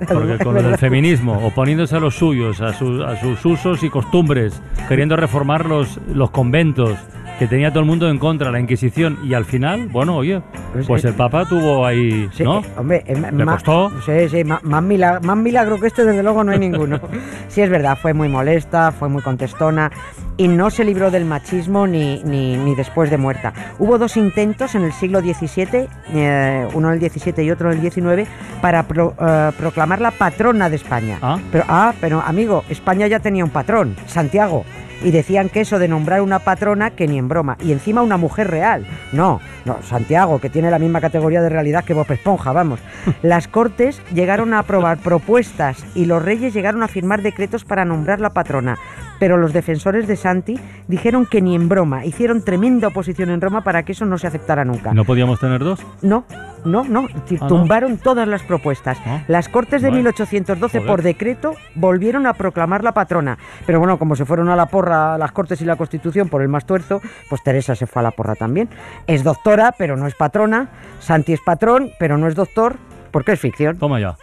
Porque 0.07 0.39
con 0.45 0.55
del 0.55 0.79
feminismo, 0.79 1.45
oponiéndose 1.45 1.97
a 1.97 1.99
los 1.99 2.15
suyos, 2.15 2.61
a, 2.61 2.73
su- 2.73 3.03
a 3.03 3.17
sus 3.17 3.45
usos 3.45 3.83
y 3.83 3.91
costumbres, 3.91 4.63
queriendo 4.89 5.17
reformar 5.17 5.67
los, 5.67 5.99
los 6.15 6.31
conventos, 6.31 6.97
que 7.43 7.49
tenía 7.49 7.71
todo 7.71 7.81
el 7.81 7.87
mundo 7.87 8.09
en 8.09 8.19
contra, 8.19 8.53
la 8.53 8.61
Inquisición, 8.61 9.19
y 9.25 9.35
al 9.35 9.45
final, 9.45 9.89
bueno, 9.89 10.17
oye, 10.17 10.41
Pues, 10.73 10.87
pues 10.87 11.05
el 11.05 11.15
Papa 11.15 11.45
tuvo 11.45 11.85
ahí, 11.85 12.29
Sí, 12.33 12.45
¿no? 12.45 12.63
hombre, 12.77 13.03
eh, 13.07 13.17
ma- 13.17 13.31
¿Le 13.33 13.45
ma- 13.45 13.53
costó? 13.55 13.91
Sí, 14.07 14.29
sí, 14.31 14.45
más, 14.45 14.63
milagro, 14.83 15.21
más 15.23 15.37
milagro 15.37 15.81
que 15.81 15.89
este, 15.89 16.05
desde 16.05 16.23
luego, 16.23 16.45
no 16.45 16.53
hay 16.53 16.61
ninguno. 16.61 17.01
sí, 17.49 17.61
es 17.61 17.69
verdad, 17.69 17.99
fue 18.01 18.15
muy 18.15 18.29
molesta, 18.29 18.93
fue 18.93 19.09
muy 19.09 19.23
contestona 19.23 19.91
y 20.37 20.47
no 20.47 20.71
se 20.71 20.85
libró 20.85 21.11
del 21.11 21.25
machismo 21.25 21.87
ni, 21.89 22.23
ni, 22.23 22.57
ni 22.57 22.75
después 22.77 23.11
de 23.11 23.19
muerta. 23.19 23.53
Hubo 23.81 23.99
dos 23.99 24.17
intentos 24.17 24.75
en 24.77 24.83
el 24.85 24.93
siglo 24.93 25.21
XVII, 25.21 25.89
eh, 26.15 26.69
uno 26.75 26.93
en 26.93 27.03
el 27.03 27.11
XVII 27.11 27.45
y 27.45 27.51
otro 27.51 27.73
en 27.73 27.79
el 27.81 27.91
XIX, 27.91 28.29
para 28.61 28.85
pro- 28.85 29.15
eh, 29.21 29.51
proclamarla 29.59 30.13
patrona 30.13 30.71
de 30.71 30.77
España. 30.77 31.19
Ah. 31.21 31.39
Pero, 31.51 31.65
ah, 31.69 31.93
pero 32.01 32.21
amigo, 32.23 32.63
España 32.69 33.09
ya 33.09 33.19
tenía 33.19 33.45
un 33.45 33.51
patrón, 33.51 33.97
Santiago. 34.07 34.65
Y 35.05 35.11
decían 35.11 35.49
que 35.49 35.61
eso 35.61 35.79
de 35.79 35.89
nombrar 35.89 36.21
una 36.23 36.39
patrona, 36.41 36.91
que 36.91 37.09
ni 37.09 37.19
en 37.19 37.29
broma. 37.29 37.57
Y 37.61 37.73
encima 37.73 38.03
una 38.03 38.17
mujer 38.17 38.51
real. 38.51 38.87
No, 39.13 39.41
no, 39.65 39.83
Santiago, 39.83 40.41
que 40.41 40.51
tiene 40.51 40.71
la 40.71 40.79
misma 40.79 41.01
categoría 41.01 41.43
de 41.43 41.49
realidad 41.49 41.85
que 41.85 41.95
Bob 41.95 42.11
Esponja, 42.11 42.53
vamos. 42.53 42.81
Las 43.23 43.49
Cortes 43.49 44.01
llegaron 44.15 44.55
a 44.55 44.61
aprobar 44.61 44.99
propuestas 44.99 45.85
y 45.95 46.07
los 46.07 46.23
reyes 46.23 46.55
llegaron 46.55 46.83
a 46.83 46.89
firmar 46.89 47.23
decretos 47.23 47.65
para 47.65 47.85
nombrar 47.85 48.21
la 48.21 48.31
patrona. 48.31 48.79
Pero 49.19 49.37
los 49.37 49.53
defensores 49.53 50.07
de 50.09 50.17
Santi 50.17 50.59
dijeron 50.89 51.27
que 51.27 51.41
ni 51.41 51.55
en 51.55 51.69
broma. 51.69 52.05
Hicieron 52.05 52.45
tremenda 52.45 52.89
oposición 52.89 53.31
en 53.31 53.41
Roma 53.41 53.63
para 53.63 53.85
que 53.85 53.93
eso 53.93 54.05
no 54.05 54.19
se 54.19 54.27
aceptara 54.27 54.65
nunca. 54.65 54.93
¿No 54.95 55.05
podíamos 55.05 55.39
tener 55.39 55.63
dos? 55.63 55.81
No, 56.01 56.25
no, 56.65 56.81
¿Ah, 56.81 56.89
no? 56.89 57.09
Tumbaron 57.49 57.99
todas 57.99 58.27
las 58.29 58.43
propuestas. 58.43 58.99
Ah. 59.05 59.23
Las 59.29 59.49
Cortes 59.49 59.83
de 59.83 59.89
Vale. 59.89 60.01
1812 60.01 60.79
Joder. 60.79 60.91
por 60.91 61.03
decreto 61.03 61.55
volvieron 61.75 62.27
a 62.27 62.35
proclamar 62.35 62.85
la 62.85 62.93
patrona. 62.93 63.39
Pero 63.67 63.79
bueno, 63.79 63.99
como 63.99 64.17
se 64.17 64.25
fueron 64.25 64.49
a 64.49 64.57
la 64.57 64.67
porra 64.67 65.19
las 65.19 65.33
Cortes 65.33 65.61
y 65.61 65.65
la 65.65 65.77
Constitución 65.77 66.29
por 66.29 66.43
el 66.43 66.49
más 66.49 66.65
tuerzo, 66.67 67.01
pues 67.29 67.43
Teresa 67.43 67.75
se 67.75 67.87
fue 67.87 68.01
a 68.01 68.03
la 68.05 68.11
porra 68.11 68.35
también. 68.35 68.69
Es 69.07 69.25
doctora, 69.25 69.75
pero 69.77 69.97
no 69.97 70.07
es 70.07 70.15
patrona. 70.15 70.69
Santi 71.01 71.33
es 71.33 71.41
patrón, 71.41 71.91
pero 71.99 72.19
no 72.19 72.29
es 72.29 72.35
doctor, 72.35 72.77
porque 73.11 73.33
es 73.33 73.41
ficción. 73.41 73.79
Toma 73.79 74.01
ya. 74.01 74.17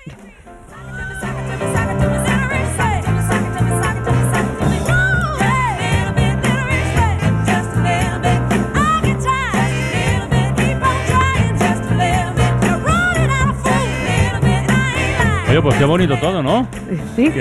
Pues 15.69 15.79
qué 15.79 15.85
bonito 15.85 16.17
todo, 16.19 16.41
¿no? 16.41 16.67
¿Sí? 17.15 17.31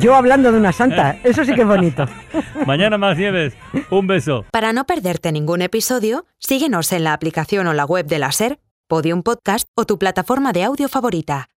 Yo 0.00 0.16
hablando 0.16 0.50
de 0.50 0.58
una 0.58 0.72
santa, 0.72 1.18
eso 1.22 1.44
sí 1.44 1.54
que 1.54 1.60
es 1.60 1.66
bonito. 1.66 2.04
Mañana 2.66 2.98
más 2.98 3.16
nieves. 3.16 3.54
Un 3.90 4.08
beso. 4.08 4.44
Para 4.50 4.72
no 4.72 4.84
perderte 4.86 5.30
ningún 5.30 5.62
episodio, 5.62 6.26
síguenos 6.38 6.92
en 6.92 7.04
la 7.04 7.12
aplicación 7.12 7.68
o 7.68 7.74
la 7.74 7.84
web 7.84 8.06
de 8.06 8.18
la 8.18 8.32
SER, 8.32 8.58
Podium 8.88 9.22
Podcast 9.22 9.68
o 9.76 9.84
tu 9.84 10.00
plataforma 10.00 10.52
de 10.52 10.64
audio 10.64 10.88
favorita. 10.88 11.48